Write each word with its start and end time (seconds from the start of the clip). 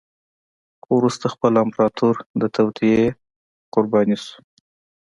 خو 0.83 0.89
وروسته 0.99 1.25
خپله 1.33 1.57
امپراتور 1.65 2.15
د 2.41 2.43
توطیې 2.55 3.01
قربان 3.73 4.09
شو. 4.23 4.35